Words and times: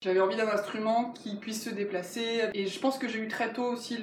J'avais 0.00 0.20
envie 0.20 0.36
d'un 0.36 0.48
instrument 0.48 1.10
qui 1.10 1.34
puisse 1.34 1.64
se 1.64 1.70
déplacer 1.70 2.50
et 2.54 2.68
je 2.68 2.78
pense 2.78 2.98
que 2.98 3.08
j'ai 3.08 3.18
eu 3.18 3.26
très 3.26 3.52
tôt 3.52 3.64
aussi 3.64 3.98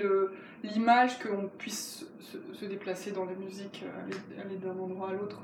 l'image 0.62 1.20
qu'on 1.20 1.48
puisse 1.58 2.06
se, 2.20 2.66
déplacer 2.66 3.12
dans 3.12 3.24
la 3.24 3.32
musique, 3.32 3.86
aller, 4.38 4.58
d'un 4.58 4.78
endroit 4.78 5.12
à 5.12 5.14
l'autre. 5.14 5.44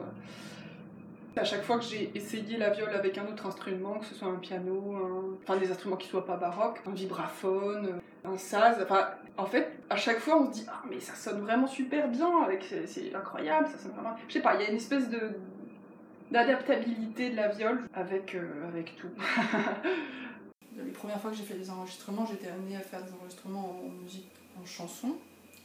À 1.37 1.45
chaque 1.45 1.63
fois 1.63 1.77
que 1.77 1.85
j'ai 1.85 2.11
essayé 2.15 2.57
la 2.57 2.71
viole 2.71 2.89
avec 2.89 3.17
un 3.17 3.27
autre 3.27 3.45
instrument, 3.45 3.99
que 3.99 4.05
ce 4.05 4.13
soit 4.13 4.27
un 4.27 4.39
piano, 4.39 5.39
enfin 5.41 5.55
des 5.55 5.71
instruments 5.71 5.95
qui 5.95 6.09
soient 6.09 6.25
pas 6.25 6.35
baroques, 6.35 6.81
un 6.85 6.91
vibraphone, 6.91 8.01
un 8.25 8.35
saz, 8.35 8.77
enfin 8.83 9.07
en 9.37 9.45
fait 9.45 9.79
à 9.89 9.95
chaque 9.95 10.19
fois 10.19 10.37
on 10.37 10.47
se 10.47 10.51
dit 10.51 10.65
ah 10.69 10.83
mais 10.89 10.99
ça 10.99 11.15
sonne 11.15 11.39
vraiment 11.39 11.67
super 11.67 12.09
bien 12.09 12.29
c'est 12.59 13.15
incroyable, 13.15 13.69
ça 13.69 13.77
sonne 13.77 13.93
vraiment, 13.93 14.17
je 14.27 14.33
sais 14.33 14.41
pas, 14.41 14.55
il 14.55 14.63
y 14.63 14.65
a 14.65 14.69
une 14.69 14.75
espèce 14.75 15.09
de 15.09 15.31
d'adaptabilité 16.29 17.29
de 17.29 17.37
la 17.37 17.47
viole 17.47 17.83
avec 17.93 18.35
euh, 18.35 18.67
avec 18.67 18.97
tout. 18.97 19.07
les 20.77 20.91
premières 20.91 21.19
fois 21.21 21.31
que 21.31 21.37
j'ai 21.37 21.43
fait 21.43 21.55
des 21.55 21.69
enregistrements, 21.69 22.25
j'étais 22.25 22.47
amenée 22.47 22.75
à 22.75 22.81
faire 22.81 23.03
des 23.03 23.11
enregistrements 23.13 23.81
en 23.85 24.03
musique, 24.03 24.27
en 24.61 24.65
chanson. 24.65 25.15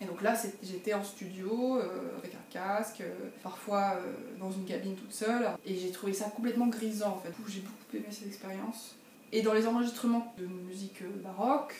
Et 0.00 0.04
donc 0.04 0.20
là, 0.20 0.34
j'étais 0.62 0.92
en 0.92 1.02
studio 1.02 1.78
euh, 1.78 2.18
avec 2.18 2.34
un 2.34 2.52
casque, 2.52 3.00
euh, 3.00 3.14
parfois 3.42 3.96
euh, 3.96 4.38
dans 4.38 4.50
une 4.50 4.66
cabine 4.66 4.95
toute 4.95 5.12
seule. 5.12 5.48
Et 5.64 5.74
j'ai 5.74 5.90
trouvé 5.90 6.12
ça 6.12 6.26
complètement 6.26 6.66
grisant 6.66 7.12
en 7.12 7.18
fait. 7.18 7.32
J'ai 7.48 7.60
beaucoup 7.60 7.96
aimé 7.96 8.06
cette 8.10 8.26
expérience. 8.26 8.95
Et 9.32 9.42
dans 9.42 9.54
les 9.54 9.66
enregistrements 9.66 10.34
de 10.38 10.46
musique 10.46 11.02
baroque, 11.23 11.74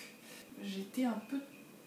j'étais 0.65 1.05
un 1.05 1.21
peu 1.29 1.39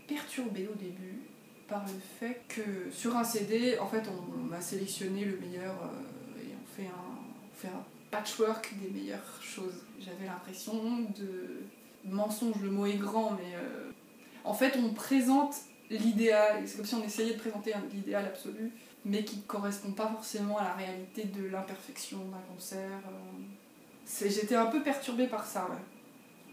perturbée 0.07 0.67
au 0.71 0.75
début 0.75 1.21
par 1.67 1.83
le 1.85 1.93
fait 2.19 2.41
que 2.47 2.91
sur 2.91 3.15
un 3.15 3.23
CD, 3.23 3.77
en 3.79 3.87
fait, 3.87 4.03
on, 4.07 4.53
a 4.53 4.61
sélectionné 4.61 5.25
le 5.25 5.37
meilleur 5.37 5.75
et 6.37 6.47
on 6.53 6.75
fait 6.75 6.87
un, 6.87 7.19
on 7.51 7.55
fait 7.55 7.67
un 7.67 7.83
patchwork 8.11 8.73
des 8.81 8.89
meilleures 8.89 9.41
choses. 9.41 9.83
J'avais 9.99 10.25
l'impression 10.25 11.01
de 11.17 11.61
mensonge, 12.05 12.61
le 12.61 12.71
mot 12.71 12.85
est 12.85 12.97
grand, 12.97 13.31
mais 13.31 13.55
euh, 13.55 13.91
en 14.43 14.53
fait 14.53 14.77
on 14.77 14.93
présente 14.93 15.55
l'idéal, 15.89 16.63
c'est 16.65 16.77
comme 16.77 16.85
si 16.85 16.95
on 16.95 17.03
essayait 17.03 17.33
de 17.33 17.39
présenter 17.39 17.73
l'idéal 17.93 18.25
absolu, 18.25 18.71
mais 19.05 19.23
qui 19.23 19.37
ne 19.37 19.41
correspond 19.41 19.91
pas 19.91 20.07
forcément 20.07 20.57
à 20.57 20.63
la 20.63 20.73
réalité 20.73 21.25
de 21.25 21.47
l'imperfection 21.47 22.17
d'un 22.17 22.53
concert. 22.53 23.01
Euh. 23.07 24.27
J'étais 24.27 24.55
un 24.55 24.67
peu 24.67 24.81
perturbée 24.81 25.27
par 25.27 25.45
ça, 25.45 25.67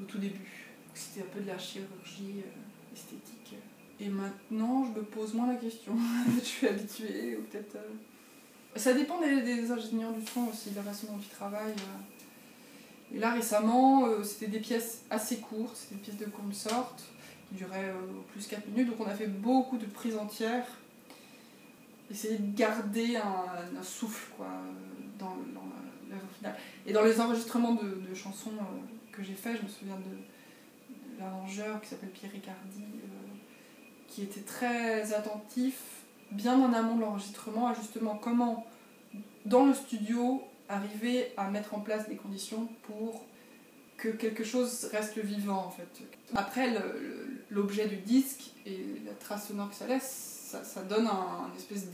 au 0.01 0.05
tout 0.05 0.19
début. 0.19 0.71
C'était 0.95 1.23
un 1.23 1.31
peu 1.33 1.41
de 1.41 1.49
la 1.49 1.59
chirurgie 1.59 2.41
euh, 2.41 2.95
esthétique. 2.95 3.57
Et 3.99 4.09
maintenant, 4.09 4.85
je 4.85 5.01
me 5.01 5.05
pose 5.05 5.35
moins 5.35 5.49
la 5.49 5.57
question. 5.57 5.93
je 6.39 6.45
suis 6.45 6.69
habituée, 6.69 7.37
ou 7.37 7.43
peut-être. 7.43 7.77
Ça 8.77 8.93
dépend 8.93 9.21
des, 9.21 9.71
ingénieurs 9.71 10.13
du 10.13 10.27
son 10.27 10.49
aussi, 10.49 10.71
la 10.75 10.83
façon 10.83 11.07
dont 11.07 11.19
ils 11.19 11.35
travaillent. 11.35 11.75
Et 13.15 13.19
là 13.19 13.33
récemment, 13.33 14.07
euh, 14.07 14.23
c'était 14.23 14.49
des 14.49 14.59
pièces 14.59 15.03
assez 15.11 15.39
courtes, 15.39 15.77
c'était 15.77 15.95
des 15.95 16.01
pièces 16.03 16.19
de 16.19 16.27
consort 16.27 16.95
qui 17.49 17.55
duraient 17.55 17.91
euh, 17.91 18.23
plus 18.33 18.47
4 18.47 18.67
minutes, 18.69 18.91
donc 18.91 19.01
on 19.01 19.07
a 19.07 19.15
fait 19.15 19.29
beaucoup 19.29 19.79
de 19.79 19.87
prises 19.87 20.17
entières, 20.17 20.67
essayer 22.11 22.37
de 22.37 22.57
garder 22.57 23.17
un, 23.17 23.83
souffle 23.83 24.33
quoi, 24.37 24.49
dans, 25.19 25.37
l'œuvre 26.11 26.27
finale. 26.37 26.57
Et 26.87 26.93
dans 26.93 27.03
les 27.03 27.21
enregistrements 27.21 27.75
de, 27.75 28.15
chansons 28.15 28.51
euh, 28.51 29.13
que 29.13 29.23
j'ai 29.23 29.35
fait, 29.35 29.57
je 29.57 29.63
me 29.63 29.69
souviens 29.69 29.97
de, 29.97 31.19
l'arrangeur 31.19 31.81
qui 31.81 31.89
s'appelle 31.89 32.11
Pierre 32.11 32.33
Ricardi, 32.33 32.85
qui 34.09 34.23
était 34.23 34.43
très 34.43 35.15
attentif, 35.15 35.79
bien 36.37 36.61
en 36.61 36.73
amont 36.73 36.97
de 36.97 37.01
l'enregistrement, 37.01 37.69
à 37.69 37.75
justement 37.75 38.17
comment, 38.17 38.67
dans 39.45 39.67
le 39.67 39.75
studio, 39.75 40.43
arriver 40.69 41.33
à 41.37 41.51
mettre 41.51 41.75
en 41.75 41.81
place 41.81 42.09
des 42.09 42.17
conditions 42.17 42.69
pour 42.83 43.25
que 43.97 44.09
quelque 44.09 44.45
chose 44.45 44.89
reste 44.93 45.19
vivant 45.19 45.65
en 45.67 45.71
fait. 45.71 45.89
Après 46.35 46.69
l'objet 47.51 47.87
du 47.87 47.97
disque 47.97 48.53
et 48.67 48.79
la 49.05 49.13
trace 49.13 49.49
sonore 49.49 49.71
que 49.71 49.75
ça 49.75 49.87
laisse, 49.87 50.37
ça, 50.63 50.83
donne 50.83 51.07
un, 51.07 51.51
espèce 51.57 51.89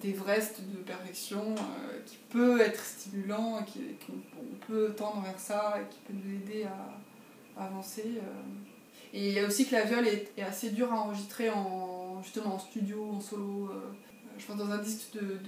d'Everest 0.00 0.60
de 0.60 0.78
perfection 0.78 1.54
euh, 1.54 1.98
qui 2.04 2.16
peut 2.28 2.60
être 2.60 2.84
stimulant, 2.84 3.60
et 3.60 3.64
qui, 3.64 3.80
on 4.10 4.66
peut 4.66 4.92
tendre 4.96 5.22
vers 5.22 5.38
ça 5.38 5.78
et 5.80 5.92
qui 5.92 5.98
peut 6.00 6.12
nous 6.12 6.34
aider 6.34 6.64
à, 6.64 7.64
avancer. 7.64 8.04
Euh. 8.06 9.12
Et 9.12 9.28
il 9.28 9.34
y 9.34 9.38
a 9.40 9.46
aussi 9.46 9.66
que 9.66 9.74
la 9.74 9.84
viole 9.84 10.06
est, 10.06 10.30
assez 10.40 10.70
dure 10.70 10.92
à 10.92 10.96
enregistrer 10.96 11.50
en, 11.50 11.99
justement 12.22 12.54
en 12.54 12.58
studio, 12.58 13.12
en 13.12 13.20
solo. 13.20 13.70
Euh 13.72 13.92
je 14.40 14.46
pense 14.46 14.56
dans 14.56 14.70
un 14.70 14.78
disque 14.78 15.12
de, 15.12 15.38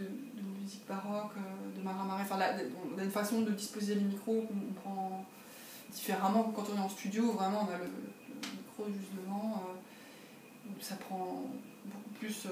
musique 0.61 0.87
baroque, 0.87 1.33
euh, 1.37 1.77
de 1.79 1.83
Marin 1.83 2.05
Marais, 2.05 2.23
enfin, 2.23 2.39
on 2.95 2.99
a 2.99 3.03
une 3.03 3.11
façon 3.11 3.41
de 3.41 3.51
disposer 3.51 3.95
les 3.95 4.03
micros 4.03 4.43
qu'on 4.43 4.73
prend 4.75 5.25
différemment. 5.91 6.53
Quand 6.55 6.65
on 6.73 6.77
est 6.77 6.85
en 6.85 6.89
studio, 6.89 7.33
vraiment 7.33 7.67
on 7.69 7.73
a 7.73 7.79
le, 7.79 7.85
micro 7.85 8.87
juste 8.87 9.15
devant, 9.17 9.63
euh, 9.67 10.71
ça 10.81 10.97
prend 10.97 11.45
beaucoup 11.87 12.11
plus 12.19 12.47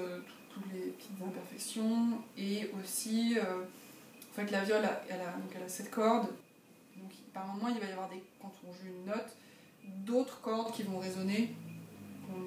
toutes 0.53 0.73
les 0.73 0.91
petites 0.91 1.21
imperfections, 1.21 2.19
et 2.37 2.69
aussi, 2.79 3.37
en 3.39 4.33
fait 4.35 4.51
la 4.51 4.63
viole, 4.63 4.83
elle 5.09 5.21
a, 5.21 5.31
donc 5.33 5.51
elle 5.55 5.63
a 5.63 5.69
cette 5.69 5.89
corde, 5.89 6.27
donc 6.97 7.11
par 7.33 7.47
moment 7.47 7.69
il 7.69 7.79
va 7.79 7.87
y 7.87 7.91
avoir 7.91 8.09
des, 8.09 8.21
quand 8.41 8.51
on 8.67 8.73
joue 8.73 8.87
une 8.87 9.05
note, 9.05 9.37
d'autres 10.05 10.41
cordes 10.41 10.73
qui 10.73 10.83
vont 10.83 10.99
résonner, 10.99 11.55
on 11.60 11.60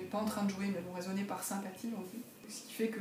pas 0.04 0.19
en 0.19 0.25
train 0.25 0.44
de 0.44 0.50
jouer 0.50 0.66
mais 0.66 0.81
vont 0.81 0.94
résonner 0.94 1.25
par 1.25 1.42
sympathie, 1.42 1.88
on. 1.97 2.04
Ce 2.48 2.62
qui 2.62 2.72
fait 2.75 2.88
que 2.88 3.00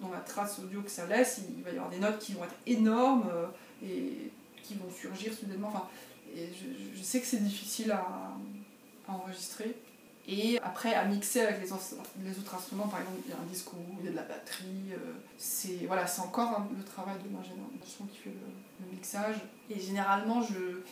dans 0.00 0.10
la 0.10 0.20
trace 0.20 0.58
audio 0.58 0.82
que 0.82 0.90
ça 0.90 1.06
laisse, 1.06 1.40
il 1.56 1.62
va 1.62 1.70
y 1.70 1.74
avoir 1.74 1.90
des 1.90 1.98
notes 1.98 2.18
qui 2.18 2.32
vont 2.32 2.44
être 2.44 2.56
énormes 2.66 3.28
euh, 3.32 3.46
et 3.82 4.30
qui 4.62 4.74
vont 4.74 4.90
surgir 4.90 5.32
soudainement. 5.32 5.68
Enfin, 5.68 5.88
et 6.34 6.48
je, 6.94 7.02
sais 7.02 7.20
que 7.20 7.26
c'est 7.26 7.42
difficile 7.42 7.92
à, 7.92 8.36
enregistrer. 9.08 9.76
Et 10.28 10.58
après, 10.58 10.92
à 10.94 11.04
mixer 11.04 11.42
avec 11.42 11.60
les, 11.60 11.72
autres 11.72 12.54
instruments, 12.54 12.88
par 12.88 13.00
exemple, 13.00 13.20
il 13.24 13.30
y 13.30 13.32
a 13.32 13.40
un 13.40 13.46
disque 13.46 13.72
où 13.72 13.76
il 14.00 14.06
y 14.06 14.08
a 14.08 14.10
de 14.10 14.16
la 14.16 14.24
batterie. 14.24 14.92
Euh, 14.92 15.12
c'est 15.38 15.86
voilà, 15.86 16.04
encore 16.18 16.66
le 16.76 16.82
travail 16.82 17.14
de 17.22 17.32
l'ingénieur 17.34 17.66
qui 17.80 18.18
fait 18.18 18.30
le, 18.30 18.92
mixage. 18.92 19.36
Et 19.70 19.78
généralement, 19.78 20.42
je, 20.42 20.82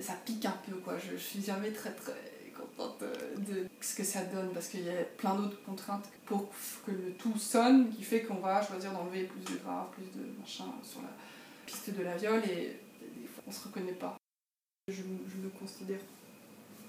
ça 0.00 0.14
pique 0.24 0.44
un 0.44 0.56
peu. 0.66 0.74
Quoi. 0.78 0.98
Je, 0.98 1.12
je 1.12 1.22
suis 1.22 1.42
jamais 1.42 1.70
très 1.70 1.92
très 1.92 2.29
de 3.36 3.66
ce 3.80 3.94
que 3.96 4.04
ça 4.04 4.22
donne 4.24 4.50
parce 4.52 4.68
qu'il 4.68 4.84
y 4.84 4.90
a 4.90 5.02
plein 5.16 5.34
d'autres 5.34 5.62
contraintes 5.64 6.06
pour 6.26 6.50
que 6.86 6.90
le 6.90 7.12
tout 7.18 7.36
sonne 7.38 7.90
qui 7.90 8.02
fait 8.02 8.22
qu'on 8.22 8.34
va 8.34 8.62
choisir 8.62 8.92
d'enlever 8.92 9.24
plus 9.24 9.40
de 9.54 9.58
grave, 9.60 9.86
plus 9.92 10.04
de 10.18 10.26
machin 10.38 10.66
sur 10.82 11.02
la 11.02 11.08
piste 11.66 11.96
de 11.96 12.02
la 12.02 12.16
viole 12.16 12.42
et 12.44 12.76
des 13.00 13.26
fois 13.26 13.44
on 13.46 13.52
se 13.52 13.64
reconnaît 13.64 13.92
pas. 13.92 14.16
Je, 14.88 14.94
je 14.94 15.36
me 15.42 15.48
considère 15.58 16.00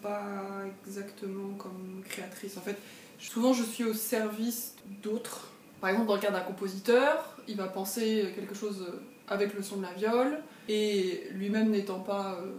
pas 0.02 0.64
exactement 0.86 1.54
comme 1.56 2.04
créatrice. 2.08 2.58
En 2.58 2.62
fait, 2.62 2.78
souvent 3.20 3.54
je 3.54 3.64
suis 3.64 3.84
au 3.84 3.94
service 3.94 4.76
d'autres. 5.04 5.50
Par 5.80 5.90
exemple, 5.90 6.08
dans 6.08 6.16
le 6.16 6.22
cas 6.22 6.32
d'un 6.32 6.42
compositeur, 6.42 7.38
il 7.48 7.58
va 7.58 7.68
penser 7.68 8.32
quelque 8.36 8.54
chose 8.54 8.86
avec 9.28 9.54
le 9.54 9.64
son 9.64 9.78
de 9.78 9.84
la 9.84 9.94
viole 9.94 10.40
et 10.68 11.28
lui-même 11.32 11.72
n'étant 11.72 12.00
pas 12.00 12.38
euh, 12.40 12.52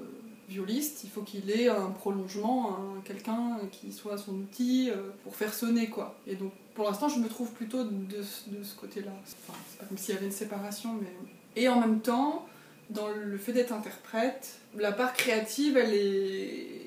violiste, 0.52 1.04
il 1.04 1.10
faut 1.10 1.22
qu'il 1.22 1.50
ait 1.50 1.68
un 1.68 1.90
prolongement, 1.90 2.78
quelqu'un 3.04 3.58
qui 3.70 3.92
soit 3.92 4.18
son 4.18 4.32
outil 4.34 4.90
euh, 4.90 5.10
pour 5.24 5.34
faire 5.34 5.52
sonner 5.52 5.88
quoi. 5.88 6.14
Et 6.26 6.36
donc 6.36 6.52
pour 6.74 6.84
l'instant 6.86 7.08
je 7.08 7.18
me 7.18 7.28
trouve 7.28 7.50
plutôt 7.52 7.84
de, 7.84 8.22
ce 8.22 8.74
côté-là. 8.76 9.12
Enfin, 9.48 9.58
c'est 9.68 9.78
pas 9.78 9.86
comme 9.86 9.98
s'il 9.98 10.14
y 10.14 10.16
avait 10.16 10.26
une 10.26 10.32
séparation, 10.32 10.94
mais... 11.00 11.12
Et 11.54 11.68
en 11.68 11.80
même 11.80 12.00
temps, 12.00 12.46
dans 12.88 13.08
le 13.08 13.36
fait 13.36 13.52
d'être 13.52 13.72
interprète, 13.72 14.58
la 14.78 14.92
part 14.92 15.12
créative, 15.12 15.76
elle 15.76 15.92
est 15.92 16.81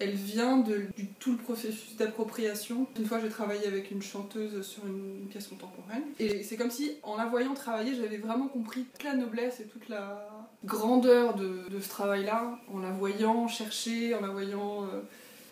elle 0.00 0.14
vient 0.14 0.56
de 0.56 0.86
tout 1.18 1.32
le 1.32 1.36
processus 1.36 1.94
d'appropriation. 1.96 2.86
Une 2.98 3.04
fois, 3.04 3.20
j'ai 3.20 3.28
travaillé 3.28 3.66
avec 3.66 3.90
une 3.90 4.00
chanteuse 4.00 4.66
sur 4.66 4.86
une, 4.86 5.26
pièce 5.28 5.46
contemporaine. 5.46 6.02
Et 6.18 6.42
c'est 6.42 6.56
comme 6.56 6.70
si, 6.70 6.96
en 7.02 7.16
la 7.16 7.26
voyant 7.26 7.54
travailler, 7.54 7.94
j'avais 7.94 8.16
vraiment 8.16 8.48
compris 8.48 8.84
toute 8.84 9.04
la 9.04 9.14
noblesse 9.14 9.60
et 9.60 9.64
toute 9.64 9.88
la 9.88 10.26
grandeur 10.64 11.34
de, 11.34 11.66
ce 11.80 11.88
travail-là, 11.88 12.58
en 12.72 12.78
la 12.78 12.90
voyant 12.90 13.46
chercher, 13.46 14.14
en 14.14 14.22
la 14.22 14.28
voyant 14.28 14.84
euh, 14.84 15.02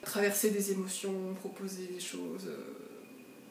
traverser 0.02 0.50
des 0.50 0.72
émotions, 0.72 1.34
proposer 1.40 1.86
des 1.86 2.00
choses. 2.00 2.46
Euh. 2.46 2.56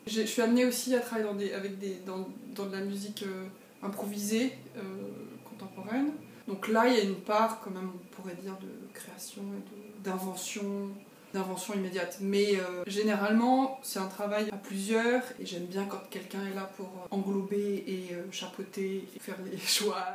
Je 0.08 0.22
suis 0.24 0.42
amenée 0.42 0.66
aussi 0.66 0.96
à 0.96 1.00
travailler 1.00 1.28
dans, 1.28 1.58
avec 1.58 1.78
des, 1.78 1.98
dans, 2.06 2.28
de 2.66 2.72
la 2.72 2.82
musique 2.82 3.24
euh, 3.24 3.46
improvisée 3.84 4.54
contemporaine. 5.46 6.12
Donc 6.48 6.68
là, 6.70 6.88
il 6.88 6.96
y 6.96 7.00
a 7.00 7.04
une 7.04 7.16
part, 7.16 7.60
quand 7.62 7.72
même, 7.72 7.92
on 7.94 8.16
pourrait 8.16 8.36
dire, 8.36 8.58
de 8.60 8.94
création 8.94 9.44
et 9.44 9.87
d'invention, 10.04 10.90
d'invention 11.34 11.74
immédiate. 11.74 12.18
Mais 12.22 12.56
euh, 12.56 12.84
généralement, 12.88 13.80
c'est 13.84 14.00
un 14.00 14.08
travail 14.08 14.50
à 14.52 14.58
plusieurs 14.58 15.22
et 15.40 15.46
j'aime 15.46 15.66
bien 15.66 15.86
quand 15.86 16.02
quelqu'un 16.10 16.46
est 16.52 16.56
là 16.56 16.70
pour 16.78 16.90
englober 17.12 17.84
et 17.88 18.14
euh, 18.14 18.24
chapeauter 18.32 19.08
et 19.16 19.20
faire 19.20 19.38
les 19.50 19.58
choix. 19.66 20.08